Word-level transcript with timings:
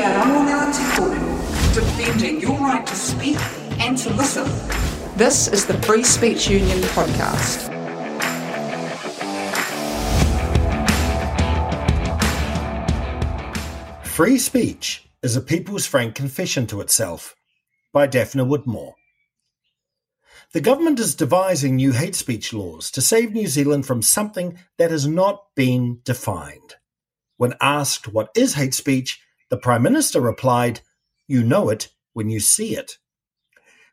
Ora 0.00 0.72
te 0.72 0.96
kore, 0.96 1.14
defending 1.72 2.40
your 2.40 2.58
right 2.58 2.84
to 2.84 2.96
speak 2.96 3.38
and 3.78 3.96
to 3.98 4.12
listen. 4.14 4.44
This 5.16 5.46
is 5.46 5.66
the 5.66 5.80
Free 5.82 6.02
Speech 6.02 6.48
Union 6.48 6.80
podcast. 6.80 7.70
Free 14.04 14.36
Speech 14.36 15.08
is 15.22 15.36
a 15.36 15.40
people's 15.40 15.86
frank 15.86 16.16
confession 16.16 16.66
to 16.66 16.80
itself 16.80 17.36
by 17.92 18.08
Daphna 18.08 18.48
Whitmore. 18.48 18.96
The 20.52 20.60
government 20.60 20.98
is 20.98 21.14
devising 21.14 21.76
new 21.76 21.92
hate 21.92 22.16
speech 22.16 22.52
laws 22.52 22.90
to 22.90 23.00
save 23.00 23.32
New 23.32 23.46
Zealand 23.46 23.86
from 23.86 24.02
something 24.02 24.58
that 24.76 24.90
has 24.90 25.06
not 25.06 25.54
been 25.54 26.00
defined. 26.02 26.74
When 27.36 27.54
asked 27.60 28.08
what 28.08 28.30
is 28.34 28.54
hate 28.54 28.74
speech, 28.74 29.20
the 29.54 29.60
Prime 29.60 29.84
Minister 29.84 30.20
replied, 30.20 30.80
You 31.28 31.44
know 31.44 31.70
it 31.70 31.90
when 32.12 32.28
you 32.28 32.40
see 32.40 32.74
it. 32.74 32.98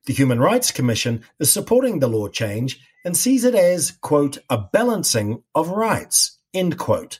The 0.07 0.13
Human 0.13 0.39
Rights 0.39 0.71
Commission 0.71 1.23
is 1.39 1.51
supporting 1.51 1.99
the 1.99 2.07
law 2.07 2.29
change 2.29 2.79
and 3.05 3.15
sees 3.15 3.43
it 3.43 3.53
as, 3.53 3.91
quote, 3.91 4.39
a 4.49 4.57
balancing 4.57 5.43
of 5.53 5.69
rights, 5.69 6.39
end 6.51 6.79
quote. 6.79 7.19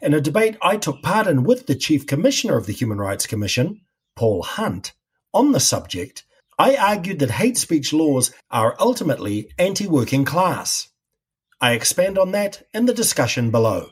In 0.00 0.14
a 0.14 0.20
debate 0.20 0.56
I 0.62 0.76
took 0.76 1.02
part 1.02 1.26
in 1.26 1.42
with 1.42 1.66
the 1.66 1.74
Chief 1.74 2.06
Commissioner 2.06 2.56
of 2.56 2.66
the 2.66 2.72
Human 2.72 2.98
Rights 2.98 3.26
Commission, 3.26 3.80
Paul 4.14 4.44
Hunt, 4.44 4.92
on 5.32 5.50
the 5.50 5.58
subject, 5.58 6.22
I 6.56 6.76
argued 6.76 7.18
that 7.18 7.32
hate 7.32 7.58
speech 7.58 7.92
laws 7.92 8.30
are 8.52 8.76
ultimately 8.78 9.50
anti 9.58 9.88
working 9.88 10.24
class. 10.24 10.90
I 11.60 11.72
expand 11.72 12.18
on 12.18 12.30
that 12.30 12.68
in 12.72 12.86
the 12.86 12.94
discussion 12.94 13.50
below. 13.50 13.90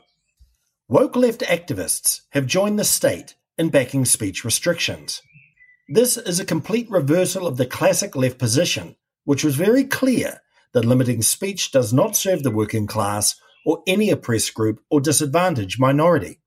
Woke 0.87 1.17
left 1.17 1.41
activists 1.41 2.21
have 2.29 2.47
joined 2.47 2.79
the 2.79 2.85
state 2.85 3.35
in 3.57 3.69
backing 3.69 4.05
speech 4.05 4.43
restrictions. 4.43 5.21
This 5.87 6.17
is 6.17 6.39
a 6.39 6.45
complete 6.45 6.89
reversal 6.89 7.45
of 7.45 7.57
the 7.57 7.65
classic 7.65 8.15
left 8.15 8.37
position, 8.37 8.95
which 9.25 9.43
was 9.43 9.55
very 9.55 9.83
clear 9.83 10.41
that 10.73 10.85
limiting 10.85 11.21
speech 11.21 11.71
does 11.71 11.93
not 11.93 12.15
serve 12.15 12.43
the 12.43 12.51
working 12.51 12.87
class 12.87 13.35
or 13.65 13.83
any 13.87 14.09
oppressed 14.09 14.53
group 14.53 14.79
or 14.89 14.99
disadvantaged 14.99 15.79
minority. 15.79 16.39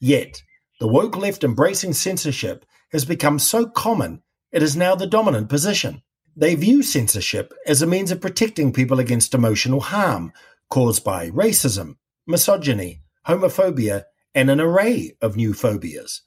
Yet, 0.00 0.42
the 0.80 0.88
woke 0.88 1.16
left 1.16 1.44
embracing 1.44 1.92
censorship 1.92 2.64
has 2.92 3.04
become 3.04 3.38
so 3.38 3.66
common 3.66 4.22
it 4.52 4.62
is 4.62 4.76
now 4.76 4.94
the 4.94 5.06
dominant 5.06 5.48
position. 5.48 6.02
They 6.36 6.54
view 6.54 6.82
censorship 6.82 7.52
as 7.66 7.82
a 7.82 7.86
means 7.86 8.10
of 8.10 8.20
protecting 8.20 8.72
people 8.72 9.00
against 9.00 9.34
emotional 9.34 9.80
harm 9.80 10.32
caused 10.68 11.04
by 11.04 11.30
racism, 11.30 11.96
misogyny, 12.26 13.02
homophobia, 13.26 14.04
and 14.34 14.50
an 14.50 14.60
array 14.60 15.16
of 15.20 15.36
new 15.36 15.54
phobias. 15.54 16.22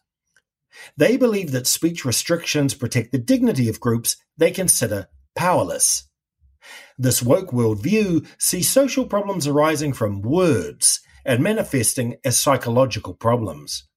They 0.97 1.17
believe 1.17 1.51
that 1.51 1.67
speech 1.67 2.05
restrictions 2.05 2.73
protect 2.73 3.11
the 3.11 3.17
dignity 3.17 3.69
of 3.69 3.79
groups 3.79 4.17
they 4.37 4.51
consider 4.51 5.07
powerless. 5.35 6.09
This 6.97 7.21
woke 7.21 7.51
worldview 7.51 8.27
sees 8.39 8.69
social 8.69 9.05
problems 9.05 9.47
arising 9.47 9.93
from 9.93 10.21
words 10.21 11.01
and 11.25 11.43
manifesting 11.43 12.15
as 12.23 12.37
psychological 12.37 13.13
problems. 13.13 13.87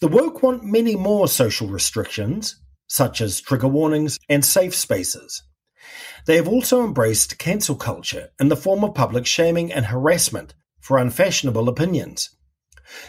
The 0.00 0.08
woke 0.08 0.42
want 0.42 0.64
many 0.64 0.94
more 0.94 1.26
social 1.26 1.68
restrictions, 1.68 2.56
such 2.86 3.20
as 3.20 3.40
trigger 3.40 3.68
warnings 3.68 4.18
and 4.28 4.44
safe 4.44 4.74
spaces. 4.74 5.42
They 6.26 6.36
have 6.36 6.48
also 6.48 6.84
embraced 6.84 7.38
cancel 7.38 7.76
culture 7.76 8.30
in 8.40 8.48
the 8.48 8.56
form 8.56 8.84
of 8.84 8.94
public 8.94 9.26
shaming 9.26 9.72
and 9.72 9.86
harassment 9.86 10.54
for 10.80 10.98
unfashionable 10.98 11.68
opinions. 11.68 12.30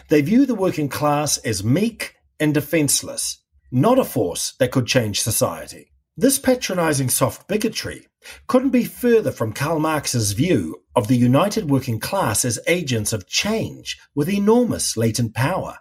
They 0.08 0.22
view 0.22 0.46
the 0.46 0.54
working 0.54 0.88
class 0.88 1.36
as 1.38 1.62
meek 1.62 2.15
and 2.38 2.54
defenseless, 2.54 3.42
not 3.70 3.98
a 3.98 4.04
force 4.04 4.54
that 4.58 4.70
could 4.70 4.86
change 4.86 5.20
society. 5.20 5.92
This 6.16 6.38
patronizing 6.38 7.10
soft 7.10 7.46
bigotry 7.46 8.06
couldn't 8.46 8.70
be 8.70 8.84
further 8.84 9.30
from 9.30 9.52
Karl 9.52 9.78
Marx's 9.78 10.32
view 10.32 10.82
of 10.94 11.08
the 11.08 11.16
united 11.16 11.68
working 11.68 12.00
class 12.00 12.44
as 12.44 12.58
agents 12.66 13.12
of 13.12 13.28
change 13.28 13.98
with 14.14 14.28
enormous 14.28 14.96
latent 14.96 15.34
power. 15.34 15.78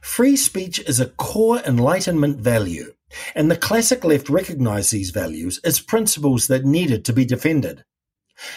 Free 0.00 0.36
speech 0.36 0.78
is 0.80 1.00
a 1.00 1.06
core 1.06 1.58
Enlightenment 1.60 2.40
value, 2.40 2.94
and 3.34 3.50
the 3.50 3.56
classic 3.56 4.04
left 4.04 4.28
recognized 4.28 4.92
these 4.92 5.10
values 5.10 5.58
as 5.64 5.80
principles 5.80 6.46
that 6.46 6.64
needed 6.64 7.04
to 7.04 7.12
be 7.12 7.24
defended. 7.24 7.84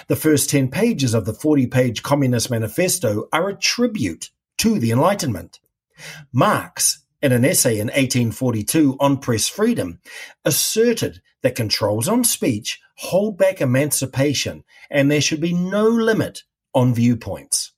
The 0.07 0.15
first 0.15 0.49
10 0.49 0.69
pages 0.69 1.13
of 1.13 1.25
the 1.25 1.33
40 1.33 1.67
page 1.67 2.03
Communist 2.03 2.49
Manifesto 2.49 3.27
are 3.33 3.49
a 3.49 3.55
tribute 3.55 4.29
to 4.59 4.79
the 4.79 4.91
Enlightenment. 4.91 5.59
Marx 6.31 7.03
in 7.23 7.31
an 7.31 7.45
essay 7.45 7.75
in 7.75 7.87
1842 7.87 8.97
on 8.99 9.17
press 9.17 9.47
freedom, 9.47 9.99
asserted 10.43 11.21
that 11.41 11.55
controls 11.55 12.07
on 12.07 12.23
speech 12.23 12.81
hold 12.97 13.37
back 13.37 13.61
emancipation 13.61 14.63
and 14.91 15.09
there 15.09 15.21
should 15.21 15.41
be 15.41 15.53
no 15.53 15.87
limit 15.87 16.43
on 16.75 16.93
viewpoints. 16.93 17.71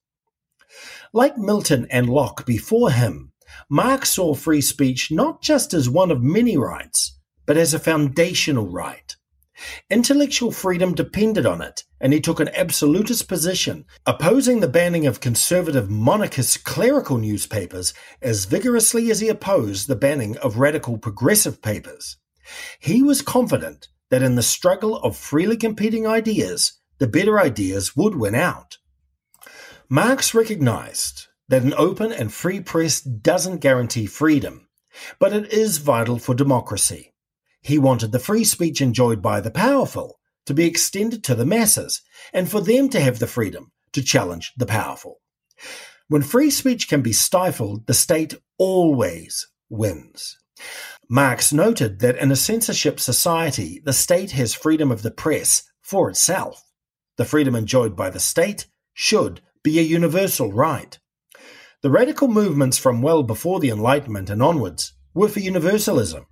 Like 1.14 1.38
Milton 1.38 1.88
and 1.90 2.09
Locke 2.09 2.46
before 2.46 2.92
him, 2.92 3.31
Marx 3.70 4.09
saw 4.09 4.34
free 4.34 4.62
speech 4.62 5.12
not 5.12 5.42
just 5.42 5.74
as 5.74 5.88
one 5.88 6.12
of 6.12 6.22
many 6.22 6.58
rights, 6.58 7.18
but 7.46 7.56
as 7.56 7.74
a 7.74 7.80
foundational 7.80 8.68
right. 8.68 9.16
Intellectual 9.89 10.51
freedom 10.51 10.93
depended 10.93 11.45
on 11.45 11.61
it, 11.61 11.83
and 12.01 12.11
he 12.11 12.19
took 12.19 12.39
an 12.39 12.49
absolutist 12.49 13.27
position, 13.27 13.85
opposing 14.05 14.59
the 14.59 14.67
banning 14.67 15.07
of 15.07 15.19
conservative 15.19 15.89
monarchist 15.89 16.63
clerical 16.63 17.17
newspapers 17.17 17.93
as 18.21 18.45
vigorously 18.45 19.09
as 19.09 19.21
he 19.21 19.29
opposed 19.29 19.88
the 19.88 19.95
banning 19.95 20.38
of 20.38 20.57
radical 20.57 20.97
progressive 20.97 21.61
papers. 21.61 22.17
He 22.79 23.01
was 23.01 23.21
confident 23.21 23.88
that 24.09 24.21
in 24.21 24.35
the 24.35 24.43
struggle 24.43 24.97
of 24.97 25.17
freely 25.17 25.57
competing 25.57 26.05
ideas, 26.05 26.79
the 26.99 27.07
better 27.07 27.39
ideas 27.39 27.95
would 27.95 28.16
win 28.16 28.35
out. 28.35 28.77
Marx 29.89 30.33
recognized 30.33 31.27
that 31.47 31.63
an 31.63 31.73
open 31.77 32.11
and 32.11 32.33
free 32.33 32.59
press 32.59 33.01
doesn't 33.01 33.59
guarantee 33.59 34.05
freedom, 34.05 34.67
but 35.19 35.33
it 35.33 35.51
is 35.51 35.77
vital 35.77 36.19
for 36.19 36.33
democracy. 36.33 37.13
He 37.66 37.80
wanted 37.80 38.12
the 38.12 38.20
free 38.20 38.44
speech 38.44 38.80
enjoyed 38.80 39.24
by 39.24 39.42
the 39.42 39.50
powerful 39.50 40.20
to 40.46 40.53
be 40.53 40.66
extended 40.66 41.24
to 41.24 41.34
the 41.34 41.48
masses 41.48 42.03
and 42.31 42.48
for 42.48 42.62
them 42.62 42.90
to 42.90 43.00
have 43.00 43.18
the 43.18 43.26
freedom 43.26 43.72
to 43.94 44.03
challenge 44.03 44.53
the 44.56 44.68
powerful. 44.68 45.20
When 46.08 46.22
free 46.22 46.52
speech 46.52 46.88
can 46.88 47.02
be 47.02 47.12
stifled, 47.12 47.88
the 47.88 47.96
state 47.96 48.36
always 48.59 49.48
wins. 49.68 50.38
Marx 51.09 51.52
noted 51.52 52.02
that 52.02 52.18
in 52.18 52.31
a 52.31 52.36
censorship 52.36 53.00
society, 53.00 53.82
the 53.84 53.94
state 53.94 54.30
has 54.34 54.53
freedom 54.53 54.92
of 54.92 55.02
the 55.02 55.09
press 55.09 55.64
for 55.82 56.08
itself. 56.08 56.64
The 57.18 57.26
freedom 57.26 57.56
enjoyed 57.56 57.96
by 57.96 58.12
the 58.12 58.20
state 58.20 58.68
should 58.94 59.42
be 59.64 59.80
a 59.80 59.82
universal 59.82 60.53
right. 60.53 61.00
The 61.82 61.90
radical 61.90 62.28
movements 62.28 62.78
from 62.78 63.02
well 63.02 63.24
before 63.24 63.59
the 63.59 63.72
Enlightenment 63.72 64.30
and 64.30 64.44
onwards 64.44 64.94
were 65.16 65.30
for 65.30 65.40
universalism. 65.40 66.28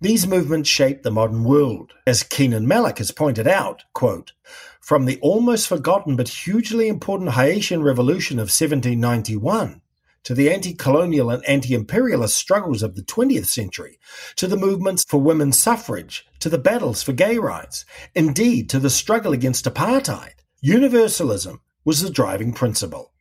These 0.00 0.26
movements 0.26 0.68
shaped 0.68 1.02
the 1.02 1.10
modern 1.10 1.44
world. 1.44 1.92
As 2.06 2.22
Kenan 2.22 2.66
Malik 2.66 2.98
has 2.98 3.10
pointed 3.10 3.46
out, 3.46 3.84
quote, 3.92 4.32
from 4.80 5.04
the 5.04 5.18
almost 5.20 5.68
forgotten 5.68 6.16
but 6.16 6.28
hugely 6.28 6.88
important 6.88 7.32
Haitian 7.32 7.82
Revolution 7.82 8.38
of 8.38 8.48
1791 8.48 9.82
to 10.24 10.34
the 10.34 10.50
anti-colonial 10.50 11.30
and 11.30 11.44
anti-imperialist 11.46 12.36
struggles 12.36 12.82
of 12.82 12.94
the 12.96 13.02
20th 13.02 13.46
century, 13.46 13.98
to 14.36 14.46
the 14.46 14.56
movements 14.56 15.04
for 15.08 15.20
women's 15.20 15.58
suffrage, 15.58 16.26
to 16.40 16.48
the 16.48 16.58
battles 16.58 17.02
for 17.02 17.12
gay 17.12 17.38
rights, 17.38 17.84
indeed 18.14 18.68
to 18.68 18.78
the 18.78 18.90
struggle 18.90 19.32
against 19.32 19.64
apartheid, 19.64 20.34
universalism 20.60 21.60
was 21.84 22.02
the 22.02 22.10
driving 22.10 22.52
principle. 22.52 23.12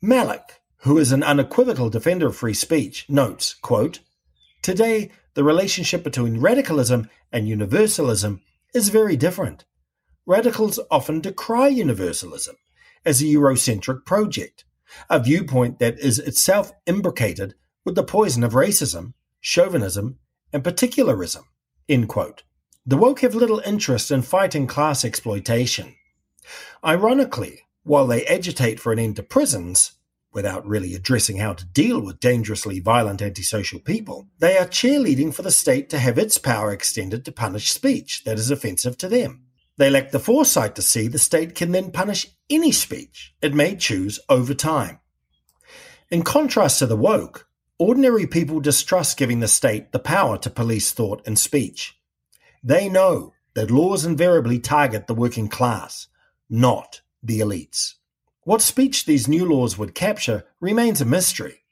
Malik, 0.00 0.62
who 0.78 0.98
is 0.98 1.12
an 1.12 1.22
unequivocal 1.22 1.90
defender 1.90 2.28
of 2.28 2.36
free 2.36 2.54
speech, 2.54 3.06
notes, 3.08 3.54
quote, 3.54 4.00
Today, 4.64 5.10
the 5.34 5.44
relationship 5.44 6.02
between 6.02 6.40
radicalism 6.40 7.10
and 7.30 7.46
universalism 7.46 8.40
is 8.72 8.88
very 8.88 9.14
different. 9.14 9.66
Radicals 10.24 10.80
often 10.90 11.20
decry 11.20 11.68
universalism 11.68 12.56
as 13.04 13.20
a 13.20 13.26
Eurocentric 13.26 14.06
project, 14.06 14.64
a 15.10 15.20
viewpoint 15.20 15.80
that 15.80 15.98
is 15.98 16.18
itself 16.18 16.72
imbricated 16.86 17.54
with 17.84 17.94
the 17.94 18.02
poison 18.02 18.42
of 18.42 18.54
racism, 18.54 19.12
chauvinism, 19.38 20.18
and 20.50 20.64
particularism. 20.64 21.44
The 21.86 22.96
woke 22.96 23.20
have 23.20 23.34
little 23.34 23.60
interest 23.66 24.10
in 24.10 24.22
fighting 24.22 24.66
class 24.66 25.04
exploitation. 25.04 25.94
Ironically, 26.82 27.64
while 27.82 28.06
they 28.06 28.24
agitate 28.24 28.80
for 28.80 28.94
an 28.94 28.98
end 28.98 29.16
to 29.16 29.22
prisons, 29.22 29.92
without 30.34 30.66
really 30.66 30.94
addressing 30.94 31.36
how 31.36 31.54
to 31.54 31.64
deal 31.64 32.00
with 32.00 32.20
dangerously 32.20 32.80
violent 32.80 33.22
antisocial 33.22 33.78
people, 33.78 34.26
they 34.40 34.58
are 34.58 34.66
cheerleading 34.66 35.32
for 35.32 35.42
the 35.42 35.50
state 35.50 35.88
to 35.90 35.98
have 35.98 36.18
its 36.18 36.36
power 36.36 36.72
extended 36.72 37.24
to 37.24 37.32
punish 37.32 37.70
speech 37.70 38.24
that 38.24 38.38
is 38.38 38.50
offensive 38.50 38.98
to 38.98 39.08
them. 39.08 39.44
They 39.76 39.90
lack 39.90 40.10
the 40.10 40.18
foresight 40.18 40.74
to 40.76 40.82
see 40.82 41.08
the 41.08 41.18
state 41.18 41.54
can 41.54 41.72
then 41.72 41.90
punish 41.90 42.26
any 42.50 42.72
speech 42.72 43.34
it 43.40 43.54
may 43.54 43.76
choose 43.76 44.20
over 44.28 44.54
time. 44.54 45.00
In 46.10 46.22
contrast 46.22 46.80
to 46.80 46.86
the 46.86 46.96
woke, 46.96 47.48
ordinary 47.78 48.26
people 48.26 48.60
distrust 48.60 49.16
giving 49.16 49.40
the 49.40 49.48
state 49.48 49.92
the 49.92 49.98
power 49.98 50.38
to 50.38 50.50
police 50.50 50.92
thought 50.92 51.22
and 51.26 51.38
speech. 51.38 51.98
They 52.62 52.88
know 52.88 53.32
that 53.54 53.70
laws 53.70 54.04
invariably 54.04 54.58
target 54.58 55.06
the 55.06 55.14
working 55.14 55.48
class, 55.48 56.08
not 56.48 57.00
the 57.22 57.40
elites. 57.40 57.94
What 58.44 58.60
speech 58.60 59.06
these 59.06 59.26
new 59.26 59.46
laws 59.48 59.78
would 59.78 59.94
capture 59.94 60.44
remains 60.60 61.00
a 61.00 61.06
mystery. 61.06 61.62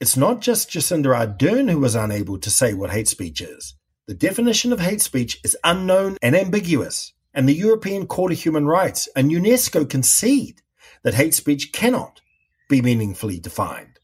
It's 0.00 0.18
not 0.18 0.42
just 0.42 0.68
Jacinda 0.68 1.14
Ardern 1.16 1.70
who 1.70 1.78
was 1.78 1.94
unable 1.94 2.38
to 2.40 2.50
say 2.50 2.74
what 2.74 2.90
hate 2.90 3.08
speech 3.08 3.40
is. 3.40 3.74
The 4.06 4.12
definition 4.12 4.70
of 4.70 4.80
hate 4.80 5.00
speech 5.00 5.40
is 5.42 5.56
unknown 5.64 6.18
and 6.20 6.36
ambiguous, 6.36 7.14
and 7.32 7.48
the 7.48 7.54
European 7.54 8.06
Court 8.06 8.32
of 8.32 8.38
Human 8.38 8.66
Rights 8.66 9.08
and 9.16 9.30
UNESCO 9.30 9.88
concede 9.88 10.60
that 11.04 11.14
hate 11.14 11.32
speech 11.32 11.72
cannot 11.72 12.20
be 12.68 12.82
meaningfully 12.82 13.40
defined. 13.40 13.98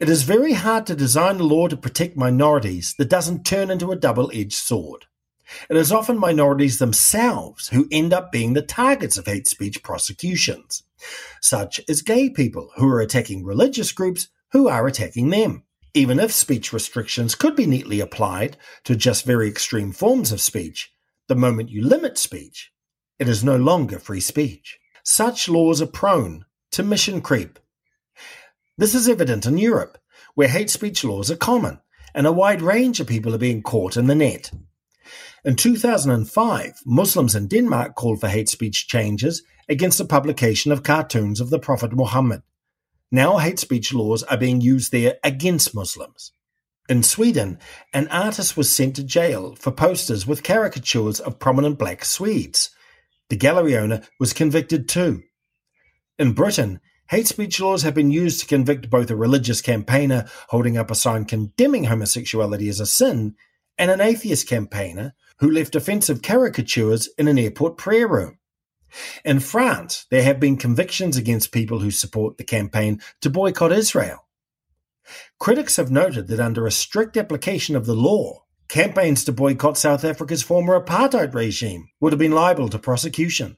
It 0.00 0.08
is 0.08 0.24
very 0.24 0.54
hard 0.54 0.88
to 0.88 0.96
design 0.96 1.38
a 1.38 1.44
law 1.44 1.68
to 1.68 1.76
protect 1.76 2.16
minorities 2.16 2.96
that 2.98 3.08
doesn't 3.08 3.46
turn 3.46 3.70
into 3.70 3.92
a 3.92 3.96
double 3.96 4.32
edged 4.34 4.54
sword. 4.54 5.04
It 5.70 5.76
is 5.76 5.92
often 5.92 6.18
minorities 6.18 6.80
themselves 6.80 7.68
who 7.68 7.86
end 7.92 8.12
up 8.12 8.32
being 8.32 8.54
the 8.54 8.62
targets 8.62 9.16
of 9.16 9.26
hate 9.26 9.46
speech 9.46 9.84
prosecutions, 9.84 10.82
such 11.40 11.80
as 11.88 12.02
gay 12.02 12.30
people 12.30 12.70
who 12.76 12.88
are 12.88 13.00
attacking 13.00 13.44
religious 13.44 13.92
groups 13.92 14.28
who 14.52 14.68
are 14.68 14.86
attacking 14.86 15.30
them. 15.30 15.62
Even 15.94 16.18
if 16.18 16.32
speech 16.32 16.72
restrictions 16.72 17.34
could 17.34 17.56
be 17.56 17.66
neatly 17.66 18.00
applied 18.00 18.56
to 18.84 18.96
just 18.96 19.24
very 19.24 19.48
extreme 19.48 19.92
forms 19.92 20.32
of 20.32 20.40
speech, 20.40 20.92
the 21.28 21.34
moment 21.34 21.70
you 21.70 21.82
limit 21.82 22.18
speech, 22.18 22.72
it 23.18 23.28
is 23.28 23.42
no 23.42 23.56
longer 23.56 23.98
free 23.98 24.20
speech. 24.20 24.78
Such 25.04 25.48
laws 25.48 25.80
are 25.80 25.86
prone 25.86 26.44
to 26.72 26.82
mission 26.82 27.20
creep. 27.20 27.58
This 28.76 28.94
is 28.94 29.08
evident 29.08 29.46
in 29.46 29.56
Europe, 29.56 29.98
where 30.34 30.48
hate 30.48 30.70
speech 30.70 31.02
laws 31.02 31.30
are 31.30 31.36
common 31.36 31.80
and 32.14 32.26
a 32.26 32.32
wide 32.32 32.62
range 32.62 32.98
of 32.98 33.06
people 33.06 33.34
are 33.34 33.38
being 33.38 33.62
caught 33.62 33.96
in 33.96 34.06
the 34.06 34.14
net. 34.14 34.50
In 35.46 35.54
2005, 35.54 36.80
Muslims 36.84 37.36
in 37.36 37.46
Denmark 37.46 37.94
called 37.94 38.18
for 38.18 38.26
hate 38.26 38.48
speech 38.48 38.88
changes 38.88 39.44
against 39.68 39.96
the 39.96 40.04
publication 40.04 40.72
of 40.72 40.82
cartoons 40.82 41.40
of 41.40 41.50
the 41.50 41.60
Prophet 41.60 41.92
Muhammad. 41.92 42.42
Now, 43.12 43.38
hate 43.38 43.60
speech 43.60 43.94
laws 43.94 44.24
are 44.24 44.36
being 44.36 44.60
used 44.60 44.90
there 44.90 45.18
against 45.22 45.72
Muslims. 45.72 46.32
In 46.88 47.04
Sweden, 47.04 47.60
an 47.94 48.08
artist 48.08 48.56
was 48.56 48.72
sent 48.72 48.96
to 48.96 49.04
jail 49.04 49.54
for 49.54 49.70
posters 49.70 50.26
with 50.26 50.42
caricatures 50.42 51.20
of 51.20 51.38
prominent 51.38 51.78
black 51.78 52.04
Swedes. 52.04 52.70
The 53.28 53.36
gallery 53.36 53.76
owner 53.76 54.02
was 54.18 54.32
convicted 54.32 54.88
too. 54.88 55.22
In 56.18 56.32
Britain, 56.32 56.80
hate 57.10 57.28
speech 57.28 57.60
laws 57.60 57.84
have 57.84 57.94
been 57.94 58.10
used 58.10 58.40
to 58.40 58.48
convict 58.48 58.90
both 58.90 59.12
a 59.12 59.16
religious 59.16 59.62
campaigner 59.62 60.26
holding 60.48 60.76
up 60.76 60.90
a 60.90 60.96
sign 60.96 61.24
condemning 61.24 61.84
homosexuality 61.84 62.68
as 62.68 62.80
a 62.80 62.86
sin 62.86 63.36
and 63.78 63.92
an 63.92 64.00
atheist 64.00 64.48
campaigner 64.48 65.14
who 65.38 65.50
left 65.50 65.74
offensive 65.74 66.22
caricatures 66.22 67.08
in 67.18 67.28
an 67.28 67.38
airport 67.38 67.76
prayer 67.76 68.08
room. 68.08 68.38
In 69.24 69.40
France, 69.40 70.06
there 70.10 70.22
have 70.22 70.40
been 70.40 70.56
convictions 70.56 71.16
against 71.16 71.52
people 71.52 71.80
who 71.80 71.90
support 71.90 72.38
the 72.38 72.44
campaign 72.44 73.00
to 73.20 73.30
boycott 73.30 73.72
Israel. 73.72 74.24
Critics 75.38 75.76
have 75.76 75.90
noted 75.90 76.28
that 76.28 76.40
under 76.40 76.66
a 76.66 76.70
strict 76.70 77.16
application 77.16 77.76
of 77.76 77.86
the 77.86 77.94
law, 77.94 78.44
campaigns 78.68 79.24
to 79.24 79.32
boycott 79.32 79.78
South 79.78 80.04
Africa's 80.04 80.42
former 80.42 80.80
apartheid 80.80 81.34
regime 81.34 81.88
would 82.00 82.12
have 82.12 82.18
been 82.18 82.32
liable 82.32 82.68
to 82.68 82.78
prosecution. 82.78 83.56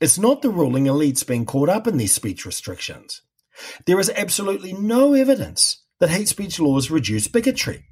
It's 0.00 0.18
not 0.18 0.42
the 0.42 0.50
ruling 0.50 0.84
elites 0.84 1.26
being 1.26 1.46
caught 1.46 1.68
up 1.68 1.86
in 1.86 1.96
these 1.96 2.12
speech 2.12 2.44
restrictions. 2.46 3.22
There 3.86 4.00
is 4.00 4.10
absolutely 4.10 4.72
no 4.72 5.14
evidence 5.14 5.82
that 6.00 6.10
hate 6.10 6.28
speech 6.28 6.58
laws 6.58 6.90
reduce 6.90 7.28
bigotry. 7.28 7.84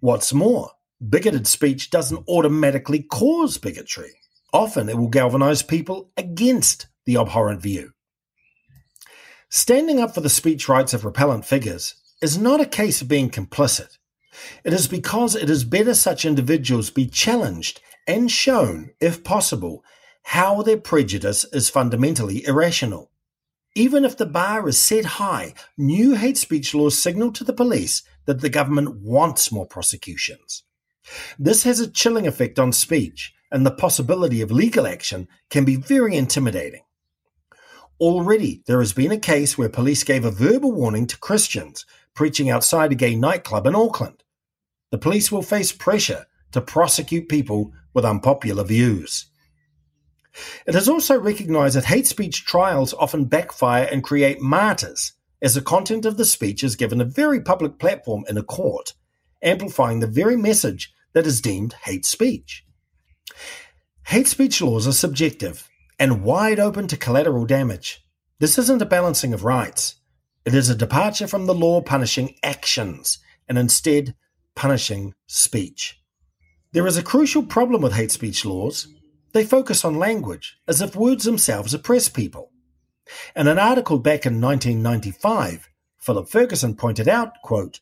What's 0.00 0.32
more, 0.32 0.72
bigoted 1.08 1.46
speech 1.46 1.90
doesn't 1.90 2.28
automatically 2.28 3.02
cause 3.02 3.58
bigotry. 3.58 4.12
Often 4.52 4.88
it 4.88 4.98
will 4.98 5.08
galvanize 5.08 5.62
people 5.62 6.10
against 6.16 6.86
the 7.06 7.16
abhorrent 7.16 7.62
view. 7.62 7.92
Standing 9.48 10.00
up 10.00 10.14
for 10.14 10.20
the 10.20 10.28
speech 10.28 10.68
rights 10.68 10.94
of 10.94 11.04
repellent 11.04 11.44
figures 11.44 11.94
is 12.22 12.38
not 12.38 12.60
a 12.60 12.66
case 12.66 13.00
of 13.02 13.08
being 13.08 13.30
complicit. 13.30 13.98
It 14.64 14.72
is 14.72 14.86
because 14.86 15.34
it 15.34 15.50
is 15.50 15.64
better 15.64 15.94
such 15.94 16.24
individuals 16.24 16.90
be 16.90 17.06
challenged 17.06 17.80
and 18.06 18.30
shown, 18.30 18.90
if 19.00 19.24
possible, 19.24 19.84
how 20.22 20.62
their 20.62 20.76
prejudice 20.76 21.44
is 21.52 21.70
fundamentally 21.70 22.44
irrational. 22.46 23.10
Even 23.74 24.04
if 24.04 24.16
the 24.16 24.26
bar 24.26 24.68
is 24.68 24.78
set 24.78 25.04
high, 25.04 25.54
new 25.76 26.14
hate 26.14 26.36
speech 26.36 26.74
laws 26.74 26.98
signal 26.98 27.32
to 27.32 27.44
the 27.44 27.52
police 27.52 28.02
that 28.26 28.40
the 28.40 28.48
government 28.48 29.00
wants 29.00 29.52
more 29.52 29.66
prosecutions. 29.66 30.64
This 31.38 31.64
has 31.64 31.80
a 31.80 31.90
chilling 31.90 32.26
effect 32.26 32.58
on 32.58 32.72
speech 32.72 33.34
and 33.50 33.66
the 33.66 33.70
possibility 33.70 34.40
of 34.42 34.50
legal 34.50 34.86
action 34.86 35.28
can 35.48 35.64
be 35.64 35.76
very 35.76 36.16
intimidating. 36.16 36.82
Already, 38.00 38.62
there 38.66 38.78
has 38.78 38.92
been 38.92 39.12
a 39.12 39.18
case 39.18 39.58
where 39.58 39.68
police 39.68 40.04
gave 40.04 40.24
a 40.24 40.30
verbal 40.30 40.72
warning 40.72 41.06
to 41.08 41.18
Christians 41.18 41.84
preaching 42.14 42.48
outside 42.48 42.92
a 42.92 42.94
gay 42.94 43.14
nightclub 43.14 43.66
in 43.66 43.74
Auckland. 43.74 44.22
The 44.90 44.98
police 44.98 45.30
will 45.30 45.42
face 45.42 45.72
pressure 45.72 46.26
to 46.52 46.60
prosecute 46.60 47.28
people 47.28 47.72
with 47.92 48.04
unpopular 48.04 48.64
views. 48.64 49.26
It 50.66 50.74
is 50.74 50.88
also 50.88 51.18
recognized 51.18 51.76
that 51.76 51.84
hate 51.84 52.06
speech 52.06 52.44
trials 52.44 52.94
often 52.94 53.24
backfire 53.24 53.88
and 53.90 54.02
create 54.02 54.40
martyrs, 54.40 55.12
as 55.42 55.54
the 55.54 55.60
content 55.60 56.06
of 56.06 56.16
the 56.16 56.24
speech 56.24 56.62
is 56.62 56.76
given 56.76 57.00
a 57.00 57.04
very 57.04 57.40
public 57.40 57.78
platform 57.78 58.24
in 58.28 58.38
a 58.38 58.42
court, 58.42 58.94
amplifying 59.42 60.00
the 60.00 60.06
very 60.06 60.36
message 60.36 60.92
that 61.12 61.26
is 61.26 61.40
deemed 61.40 61.74
hate 61.84 62.04
speech. 62.04 62.64
Hate 64.06 64.26
speech 64.26 64.60
laws 64.60 64.86
are 64.86 64.92
subjective 64.92 65.68
and 65.98 66.24
wide 66.24 66.58
open 66.58 66.88
to 66.88 66.96
collateral 66.96 67.46
damage. 67.46 68.04
This 68.38 68.58
isn't 68.58 68.82
a 68.82 68.86
balancing 68.86 69.34
of 69.34 69.44
rights. 69.44 69.96
It 70.44 70.54
is 70.54 70.68
a 70.68 70.74
departure 70.74 71.26
from 71.26 71.46
the 71.46 71.54
law 71.54 71.80
punishing 71.82 72.34
actions 72.42 73.18
and 73.48 73.58
instead 73.58 74.14
punishing 74.56 75.14
speech. 75.26 76.00
There 76.72 76.86
is 76.86 76.96
a 76.96 77.02
crucial 77.02 77.42
problem 77.42 77.82
with 77.82 77.92
hate 77.92 78.10
speech 78.10 78.44
laws. 78.44 78.88
They 79.32 79.44
focus 79.44 79.84
on 79.84 79.98
language 79.98 80.56
as 80.66 80.80
if 80.80 80.96
words 80.96 81.24
themselves 81.24 81.74
oppress 81.74 82.08
people. 82.08 82.50
In 83.34 83.48
an 83.48 83.58
article 83.58 83.98
back 83.98 84.24
in 84.24 84.40
1995, 84.40 85.68
Philip 85.98 86.28
Ferguson 86.28 86.76
pointed 86.76 87.08
out, 87.08 87.32
quote, 87.42 87.80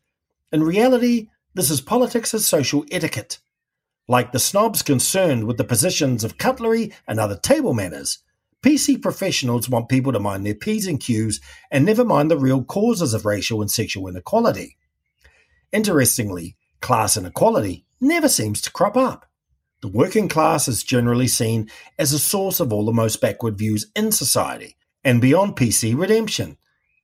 In 0.50 0.62
reality, 0.62 1.28
this 1.58 1.70
is 1.70 1.80
politics 1.80 2.32
as 2.34 2.46
social 2.46 2.84
etiquette. 2.90 3.38
Like 4.06 4.30
the 4.30 4.38
snobs 4.38 4.80
concerned 4.80 5.44
with 5.44 5.56
the 5.56 5.64
positions 5.64 6.22
of 6.22 6.38
cutlery 6.38 6.92
and 7.08 7.18
other 7.18 7.36
table 7.36 7.74
manners, 7.74 8.20
PC 8.64 9.02
professionals 9.02 9.68
want 9.68 9.88
people 9.88 10.12
to 10.12 10.20
mind 10.20 10.46
their 10.46 10.54
P's 10.54 10.86
and 10.86 11.00
Q's 11.00 11.40
and 11.70 11.84
never 11.84 12.04
mind 12.04 12.30
the 12.30 12.38
real 12.38 12.62
causes 12.62 13.12
of 13.12 13.26
racial 13.26 13.60
and 13.60 13.70
sexual 13.70 14.06
inequality. 14.06 14.76
Interestingly, 15.72 16.56
class 16.80 17.16
inequality 17.16 17.84
never 18.00 18.28
seems 18.28 18.60
to 18.62 18.72
crop 18.72 18.96
up. 18.96 19.26
The 19.82 19.88
working 19.88 20.28
class 20.28 20.68
is 20.68 20.84
generally 20.84 21.28
seen 21.28 21.70
as 21.98 22.12
a 22.12 22.18
source 22.18 22.60
of 22.60 22.72
all 22.72 22.86
the 22.86 22.92
most 22.92 23.20
backward 23.20 23.58
views 23.58 23.90
in 23.96 24.12
society 24.12 24.76
and 25.04 25.20
beyond 25.20 25.56
PC 25.56 25.98
redemption, 25.98 26.56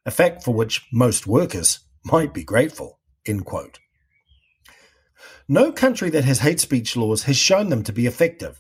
a 0.07 0.11
fact 0.11 0.43
for 0.43 0.55
which 0.55 0.87
most 0.93 1.27
workers 1.27 1.81
might 2.05 2.33
be 2.33 2.45
grateful. 2.45 3.01
End 3.27 3.45
quote. 3.45 3.79
No 5.49 5.73
country 5.73 6.09
that 6.09 6.25
has 6.25 6.39
hate 6.39 6.59
speech 6.59 6.97
laws 6.97 7.25
has 7.25 7.37
shown 7.37 7.69
them 7.69 7.83
to 7.83 7.93
be 7.93 8.07
effective. 8.07 8.59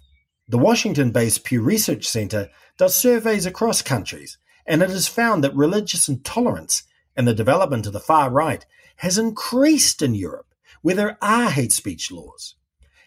The 0.48 0.58
Washington 0.58 1.12
based 1.12 1.44
Pew 1.44 1.62
Research 1.62 2.06
Center 2.06 2.50
does 2.76 2.94
surveys 2.94 3.46
across 3.46 3.80
countries, 3.80 4.36
and 4.66 4.82
it 4.82 4.90
has 4.90 5.08
found 5.08 5.42
that 5.42 5.56
religious 5.56 6.08
intolerance 6.08 6.82
and 7.16 7.26
the 7.26 7.32
development 7.32 7.86
of 7.86 7.94
the 7.94 8.00
far 8.00 8.30
right 8.30 8.66
has 8.96 9.16
increased 9.16 10.02
in 10.02 10.14
Europe, 10.14 10.48
where 10.82 10.94
there 10.94 11.16
are 11.22 11.48
hate 11.48 11.72
speech 11.72 12.10
laws. 12.10 12.54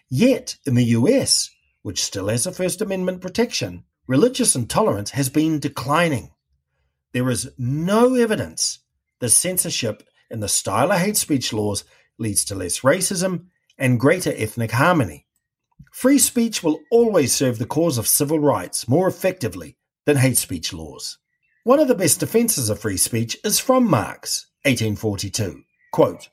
Yet, 0.08 0.56
in 0.66 0.74
the 0.74 0.86
US, 0.86 1.48
which 1.82 2.02
still 2.02 2.26
has 2.28 2.46
a 2.46 2.52
First 2.52 2.80
Amendment 2.80 3.20
protection, 3.20 3.84
religious 4.08 4.56
intolerance 4.56 5.12
has 5.12 5.28
been 5.28 5.60
declining. 5.60 6.32
There 7.12 7.30
is 7.30 7.52
no 7.56 8.16
evidence 8.16 8.80
that 9.20 9.28
censorship 9.28 10.02
in 10.30 10.40
the 10.40 10.48
style 10.48 10.90
of 10.90 10.98
hate 10.98 11.16
speech 11.16 11.52
laws 11.52 11.84
leads 12.18 12.44
to 12.46 12.56
less 12.56 12.80
racism 12.80 13.46
and 13.78 14.00
greater 14.00 14.32
ethnic 14.36 14.72
harmony. 14.72 15.26
Free 15.92 16.18
speech 16.18 16.62
will 16.62 16.80
always 16.90 17.32
serve 17.32 17.58
the 17.58 17.66
cause 17.66 17.98
of 17.98 18.06
civil 18.06 18.38
rights 18.38 18.88
more 18.88 19.08
effectively 19.08 19.76
than 20.06 20.16
hate 20.16 20.38
speech 20.38 20.72
laws. 20.72 21.18
One 21.64 21.80
of 21.80 21.88
the 21.88 21.94
best 21.94 22.20
defences 22.20 22.70
of 22.70 22.80
free 22.80 22.96
speech 22.96 23.36
is 23.44 23.58
from 23.58 23.88
Marx, 23.88 24.46
1842. 24.64 25.62
Quote, 25.92 26.28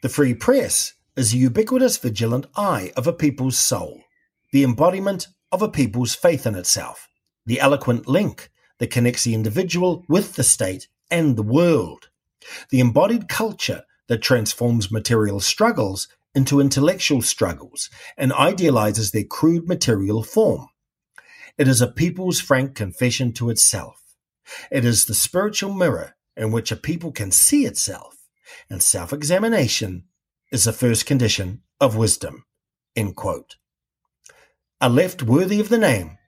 the 0.00 0.08
free 0.08 0.32
press 0.32 0.94
is 1.16 1.32
the 1.32 1.38
ubiquitous 1.38 1.96
vigilant 1.96 2.46
eye 2.54 2.92
of 2.96 3.08
a 3.08 3.12
people's 3.12 3.58
soul, 3.58 4.04
the 4.52 4.62
embodiment 4.62 5.26
of 5.50 5.60
a 5.60 5.68
people's 5.68 6.14
faith 6.14 6.46
in 6.46 6.54
itself, 6.54 7.08
the 7.44 7.58
eloquent 7.58 8.06
link 8.06 8.50
that 8.78 8.92
connects 8.92 9.24
the 9.24 9.34
individual 9.34 10.04
with 10.08 10.34
the 10.36 10.44
state 10.44 10.86
and 11.10 11.36
the 11.36 11.42
world. 11.42 12.10
The 12.70 12.78
embodied 12.78 13.28
culture 13.28 13.82
that 14.06 14.22
transforms 14.22 14.92
material 14.92 15.40
struggles 15.40 16.06
into 16.34 16.60
intellectual 16.60 17.22
struggles 17.22 17.90
and 18.16 18.32
idealizes 18.32 19.10
their 19.10 19.24
crude 19.24 19.66
material 19.66 20.22
form. 20.22 20.68
It 21.56 21.68
is 21.68 21.80
a 21.80 21.88
people's 21.88 22.40
frank 22.40 22.74
confession 22.74 23.32
to 23.34 23.50
itself. 23.50 24.02
It 24.70 24.84
is 24.84 25.06
the 25.06 25.14
spiritual 25.14 25.74
mirror 25.74 26.14
in 26.36 26.52
which 26.52 26.70
a 26.70 26.76
people 26.76 27.10
can 27.12 27.30
see 27.30 27.66
itself, 27.66 28.16
and 28.70 28.82
self 28.82 29.12
examination 29.12 30.04
is 30.52 30.64
the 30.64 30.72
first 30.72 31.04
condition 31.04 31.62
of 31.80 31.96
wisdom. 31.96 32.44
A 34.80 34.88
left 34.88 35.22
worthy 35.22 35.60
of 35.60 35.68
the 35.68 35.78
name 35.78 36.18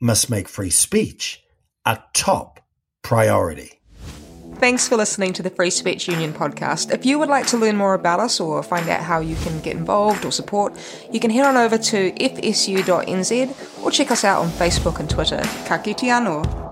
must 0.00 0.30
make 0.30 0.48
free 0.48 0.70
speech 0.70 1.42
a 1.84 1.98
top 2.12 2.60
priority. 3.02 3.80
Thanks 4.58 4.88
for 4.88 4.96
listening 4.96 5.34
to 5.34 5.42
the 5.42 5.50
Free 5.50 5.68
Speech 5.68 6.08
Union 6.08 6.32
podcast. 6.32 6.90
If 6.90 7.04
you 7.04 7.18
would 7.18 7.28
like 7.28 7.46
to 7.48 7.58
learn 7.58 7.76
more 7.76 7.92
about 7.92 8.20
us 8.20 8.40
or 8.40 8.62
find 8.62 8.88
out 8.88 9.02
how 9.02 9.20
you 9.20 9.36
can 9.36 9.60
get 9.60 9.76
involved 9.76 10.24
or 10.24 10.32
support, 10.32 10.72
you 11.12 11.20
can 11.20 11.30
head 11.30 11.44
on 11.44 11.58
over 11.58 11.76
to 11.76 12.10
fsu.nz 12.12 13.84
or 13.84 13.90
check 13.90 14.10
us 14.10 14.24
out 14.24 14.40
on 14.40 14.48
Facebook 14.48 14.98
and 14.98 15.10
Twitter. 15.10 15.42
Ka. 15.66 16.65